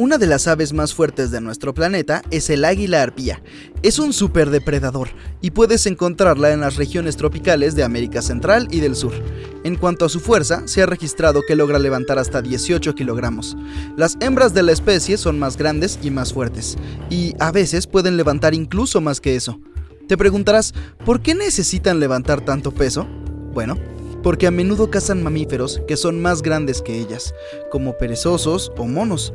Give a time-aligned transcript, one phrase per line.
[0.00, 3.42] Una de las aves más fuertes de nuestro planeta es el águila arpía.
[3.82, 5.08] Es un superdepredador
[5.40, 9.12] y puedes encontrarla en las regiones tropicales de América Central y del Sur.
[9.64, 13.56] En cuanto a su fuerza, se ha registrado que logra levantar hasta 18 kilogramos.
[13.96, 16.76] Las hembras de la especie son más grandes y más fuertes,
[17.10, 19.58] y a veces pueden levantar incluso más que eso.
[20.06, 23.08] Te preguntarás, ¿por qué necesitan levantar tanto peso?
[23.52, 23.76] Bueno,
[24.22, 27.34] porque a menudo cazan mamíferos que son más grandes que ellas,
[27.72, 29.32] como perezosos o monos.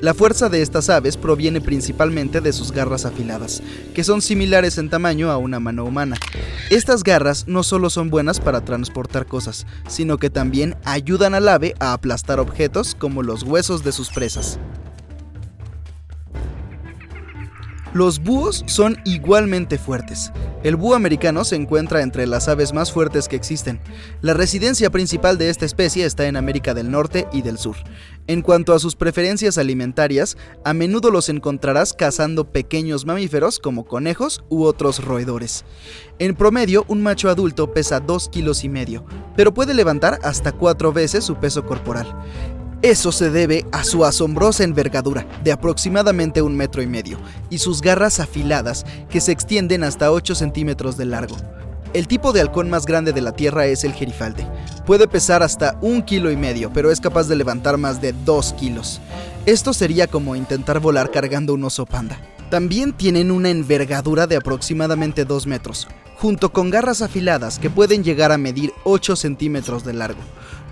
[0.00, 3.62] La fuerza de estas aves proviene principalmente de sus garras afiladas,
[3.94, 6.16] que son similares en tamaño a una mano humana.
[6.70, 11.74] Estas garras no solo son buenas para transportar cosas, sino que también ayudan al ave
[11.80, 14.60] a aplastar objetos como los huesos de sus presas.
[17.94, 20.30] Los búhos son igualmente fuertes.
[20.62, 23.80] El búho americano se encuentra entre las aves más fuertes que existen.
[24.20, 27.76] La residencia principal de esta especie está en América del Norte y del Sur.
[28.26, 34.44] En cuanto a sus preferencias alimentarias, a menudo los encontrarás cazando pequeños mamíferos como conejos
[34.50, 35.64] u otros roedores.
[36.18, 40.92] En promedio, un macho adulto pesa 2 kilos y medio, pero puede levantar hasta 4
[40.92, 42.14] veces su peso corporal.
[42.80, 47.18] Eso se debe a su asombrosa envergadura, de aproximadamente un metro y medio,
[47.50, 51.36] y sus garras afiladas, que se extienden hasta 8 centímetros de largo.
[51.92, 54.46] El tipo de halcón más grande de la Tierra es el gerifalde.
[54.86, 58.52] Puede pesar hasta un kilo y medio, pero es capaz de levantar más de 2
[58.52, 59.00] kilos.
[59.44, 62.20] Esto sería como intentar volar cargando un oso panda.
[62.48, 68.32] También tienen una envergadura de aproximadamente 2 metros, junto con garras afiladas que pueden llegar
[68.32, 70.20] a medir 8 centímetros de largo.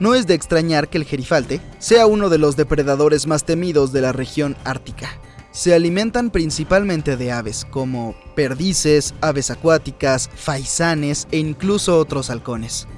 [0.00, 4.00] No es de extrañar que el gerifalte sea uno de los depredadores más temidos de
[4.00, 5.08] la región ártica.
[5.52, 12.88] Se alimentan principalmente de aves como perdices, aves acuáticas, faisanes e incluso otros halcones.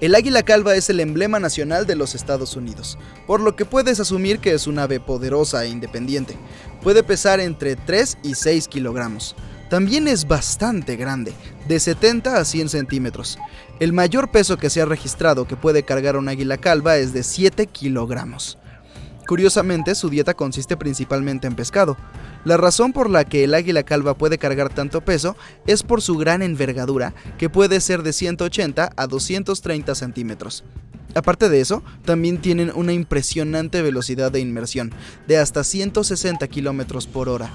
[0.00, 3.98] El águila calva es el emblema nacional de los Estados Unidos, por lo que puedes
[3.98, 6.36] asumir que es un ave poderosa e independiente.
[6.82, 9.34] Puede pesar entre 3 y 6 kilogramos.
[9.68, 11.32] También es bastante grande,
[11.66, 13.36] de 70 a 100 centímetros.
[13.80, 17.24] El mayor peso que se ha registrado que puede cargar un águila calva es de
[17.24, 18.58] 7 kilogramos.
[19.26, 21.96] Curiosamente, su dieta consiste principalmente en pescado.
[22.44, 26.16] La razón por la que el águila calva puede cargar tanto peso es por su
[26.16, 30.62] gran envergadura, que puede ser de 180 a 230 centímetros.
[31.16, 34.92] Aparte de eso, también tienen una impresionante velocidad de inmersión,
[35.26, 37.50] de hasta 160 kilómetros por hora.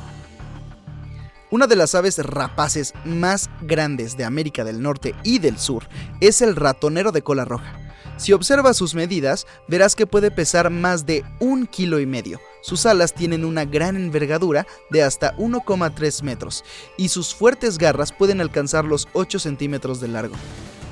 [1.52, 5.84] Una de las aves rapaces más grandes de América del Norte y del Sur
[6.22, 7.78] es el ratonero de cola roja.
[8.16, 12.40] Si observas sus medidas, verás que puede pesar más de un kilo y medio.
[12.62, 16.64] Sus alas tienen una gran envergadura de hasta 1,3 metros
[16.98, 20.36] y sus fuertes garras pueden alcanzar los 8 centímetros de largo.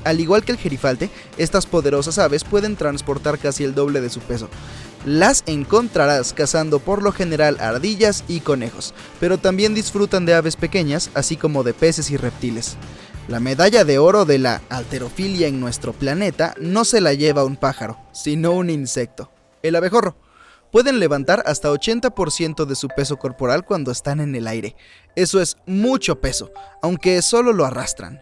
[0.04, 4.20] Al igual que el gerifalte, estas poderosas aves pueden transportar casi el doble de su
[4.20, 4.50] peso.
[5.06, 11.10] Las encontrarás cazando por lo general ardillas y conejos, pero también disfrutan de aves pequeñas,
[11.14, 12.76] así como de peces y reptiles.
[13.30, 17.56] La medalla de oro de la alterofilia en nuestro planeta no se la lleva un
[17.56, 19.32] pájaro, sino un insecto,
[19.64, 20.18] el abejorro.
[20.72, 24.76] Pueden levantar hasta 80% de su peso corporal cuando están en el aire.
[25.16, 28.22] Eso es mucho peso, aunque solo lo arrastran.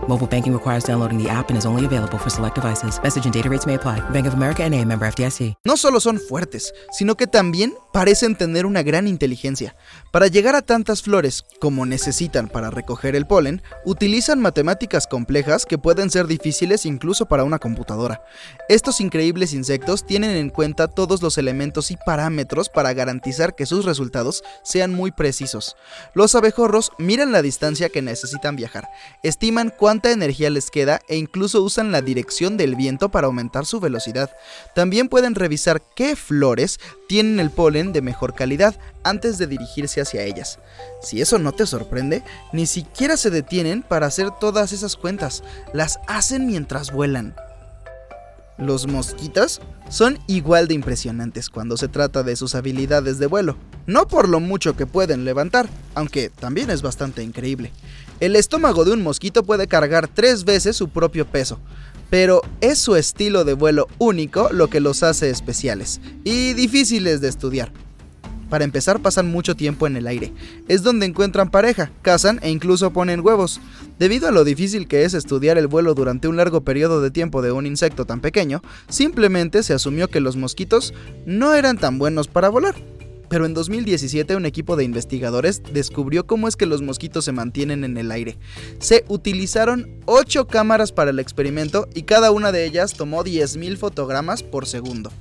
[0.07, 3.01] Mobile banking requires downloading the app and is only available for select devices.
[3.01, 3.99] Message and data rates may apply.
[4.09, 5.53] Bank of America NA, member FDIC.
[5.65, 9.75] No solo son fuertes, sino que también parecen tener una gran inteligencia.
[10.11, 15.77] Para llegar a tantas flores como necesitan para recoger el polen, utilizan matemáticas complejas que
[15.77, 18.23] pueden ser difíciles incluso para una computadora.
[18.69, 23.85] Estos increíbles insectos tienen en cuenta todos los elementos y parámetros para garantizar que sus
[23.85, 25.75] resultados sean muy precisos.
[26.13, 28.89] Los abejorros miran la distancia que necesitan viajar,
[29.23, 33.79] estiman cuánta energía les queda e incluso usan la dirección del viento para aumentar su
[33.79, 34.29] velocidad.
[34.75, 36.79] También pueden revisar qué flores
[37.11, 38.73] tienen el polen de mejor calidad
[39.03, 40.59] antes de dirigirse hacia ellas.
[41.01, 42.23] Si eso no te sorprende,
[42.53, 45.43] ni siquiera se detienen para hacer todas esas cuentas,
[45.73, 47.35] las hacen mientras vuelan.
[48.57, 49.59] Los mosquitos
[49.89, 54.39] son igual de impresionantes cuando se trata de sus habilidades de vuelo, no por lo
[54.39, 57.73] mucho que pueden levantar, aunque también es bastante increíble.
[58.21, 61.59] El estómago de un mosquito puede cargar tres veces su propio peso,
[62.11, 67.29] pero es su estilo de vuelo único lo que los hace especiales y difíciles de
[67.29, 67.71] estudiar.
[68.49, 70.33] Para empezar pasan mucho tiempo en el aire.
[70.67, 73.61] Es donde encuentran pareja, cazan e incluso ponen huevos.
[73.97, 77.41] Debido a lo difícil que es estudiar el vuelo durante un largo periodo de tiempo
[77.41, 80.93] de un insecto tan pequeño, simplemente se asumió que los mosquitos
[81.25, 82.75] no eran tan buenos para volar.
[83.31, 87.85] Pero en 2017 un equipo de investigadores descubrió cómo es que los mosquitos se mantienen
[87.85, 88.37] en el aire.
[88.79, 94.43] Se utilizaron 8 cámaras para el experimento y cada una de ellas tomó 10.000 fotogramas
[94.43, 95.13] por segundo.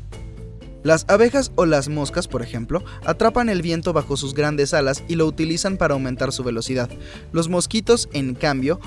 [0.83, 5.15] Las abejas o las moscas, por ejemplo, atrapan el viento bajo sus grandes alas y
[5.15, 6.91] lo utilizan para aumentar su velocidad.
[7.33, 8.81] Los mosquitos, en cambio,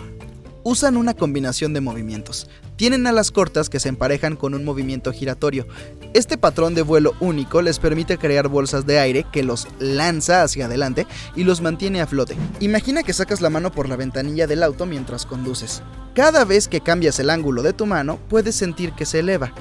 [0.63, 2.49] usan una combinación de movimientos.
[2.75, 5.67] Tienen alas cortas que se emparejan con un movimiento giratorio.
[6.13, 10.65] Este patrón de vuelo único les permite crear bolsas de aire que los lanza hacia
[10.65, 11.05] adelante
[11.35, 12.35] y los mantiene a flote.
[12.59, 15.83] Imagina que sacas la mano por la ventanilla del auto mientras conduces.
[16.15, 19.53] Cada vez que cambias el ángulo de tu mano, puedes sentir que se eleva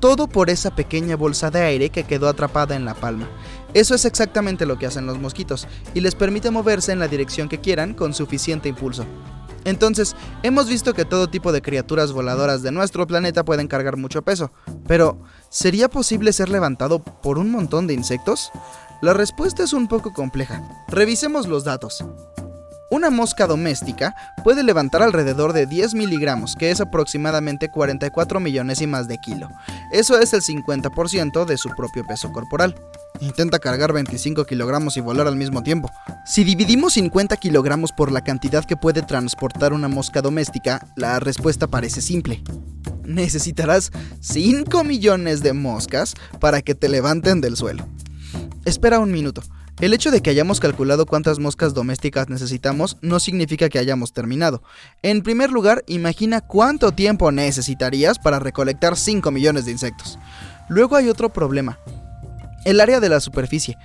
[0.00, 3.28] todo por esa pequeña bolsa de aire que quedó atrapada en la palma.
[3.74, 7.48] Eso es exactamente lo que hacen los mosquitos, y les permite moverse en la dirección
[7.48, 9.04] que quieran con suficiente impulso.
[9.64, 14.22] Entonces, hemos visto que todo tipo de criaturas voladoras de nuestro planeta pueden cargar mucho
[14.22, 14.52] peso,
[14.86, 15.18] pero
[15.48, 18.50] ¿sería posible ser levantado por un montón de insectos?
[19.02, 20.62] La respuesta es un poco compleja.
[20.88, 22.04] Revisemos los datos.
[22.90, 28.88] Una mosca doméstica puede levantar alrededor de 10 miligramos, que es aproximadamente 44 millones y
[28.88, 29.48] más de kilo.
[29.92, 32.76] Eso es el 50% de su propio peso corporal.
[33.20, 35.90] Intenta cargar 25 kilogramos y volar al mismo tiempo.
[36.24, 41.66] Si dividimos 50 kilogramos por la cantidad que puede transportar una mosca doméstica, la respuesta
[41.66, 42.42] parece simple.
[43.04, 43.90] Necesitarás
[44.20, 47.86] 5 millones de moscas para que te levanten del suelo.
[48.64, 49.42] Espera un minuto.
[49.80, 54.62] El hecho de que hayamos calculado cuántas moscas domésticas necesitamos no significa que hayamos terminado.
[55.02, 60.18] En primer lugar, imagina cuánto tiempo necesitarías para recolectar 5 millones de insectos.
[60.68, 61.78] Luego hay otro problema.
[62.66, 63.78] El área de la superficie.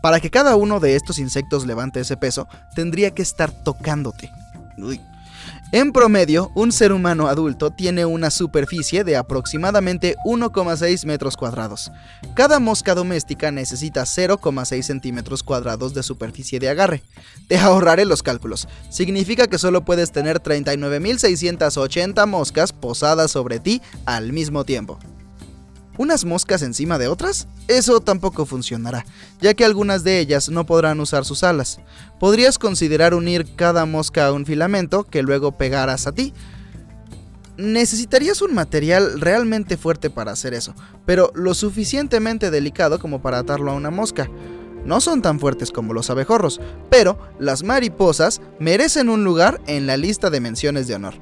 [0.00, 4.32] Para que cada uno de estos insectos levante ese peso, tendría que estar tocándote.
[4.78, 5.02] Uy,
[5.70, 11.90] en promedio, un ser humano adulto tiene una superficie de aproximadamente 1,6 metros cuadrados.
[12.34, 17.02] Cada mosca doméstica necesita 0,6 centímetros cuadrados de superficie de agarre.
[17.48, 18.68] Te ahorraré los cálculos.
[18.90, 24.98] Significa que solo puedes tener 39.680 moscas posadas sobre ti al mismo tiempo
[25.98, 27.48] unas moscas encima de otras?
[27.68, 29.04] Eso tampoco funcionará,
[29.40, 31.80] ya que algunas de ellas no podrán usar sus alas.
[32.18, 36.32] Podrías considerar unir cada mosca a un filamento que luego pegarás a ti.
[37.56, 40.74] Necesitarías un material realmente fuerte para hacer eso,
[41.04, 44.28] pero lo suficientemente delicado como para atarlo a una mosca.
[44.84, 46.60] No son tan fuertes como los abejorros,
[46.90, 51.14] pero las mariposas merecen un lugar en la lista de menciones de honor.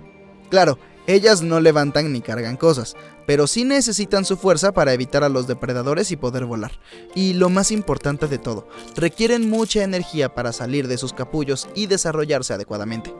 [0.50, 5.28] Claro, ellas no levantan ni cargan cosas, pero sí necesitan su fuerza para evitar a
[5.28, 6.72] los depredadores y poder volar.
[7.14, 11.86] Y lo más importante de todo, requieren mucha energía para salir de sus capullos y
[11.86, 13.14] desarrollarse adecuadamente.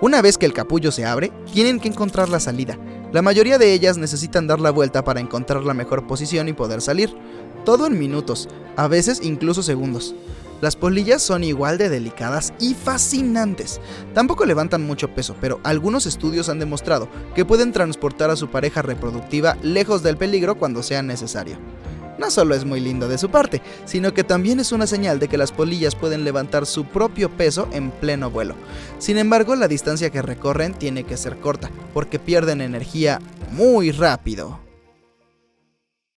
[0.00, 2.78] Una vez que el capullo se abre, tienen que encontrar la salida.
[3.12, 6.80] La mayoría de ellas necesitan dar la vuelta para encontrar la mejor posición y poder
[6.80, 7.14] salir.
[7.64, 10.14] Todo en minutos, a veces incluso segundos.
[10.60, 13.80] Las polillas son igual de delicadas y fascinantes.
[14.14, 18.82] Tampoco levantan mucho peso, pero algunos estudios han demostrado que pueden transportar a su pareja
[18.82, 21.56] reproductiva lejos del peligro cuando sea necesario.
[22.18, 25.28] No solo es muy lindo de su parte, sino que también es una señal de
[25.28, 28.56] que las polillas pueden levantar su propio peso en pleno vuelo.
[28.98, 33.20] Sin embargo, la distancia que recorren tiene que ser corta, porque pierden energía
[33.52, 34.60] muy rápido.